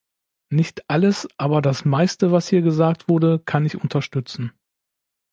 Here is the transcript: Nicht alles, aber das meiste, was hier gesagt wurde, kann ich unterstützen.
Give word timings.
Nicht 0.49 0.89
alles, 0.89 1.27
aber 1.37 1.61
das 1.61 1.85
meiste, 1.85 2.31
was 2.31 2.47
hier 2.49 2.63
gesagt 2.63 3.07
wurde, 3.07 3.37
kann 3.37 3.67
ich 3.67 3.79
unterstützen. 3.79 4.51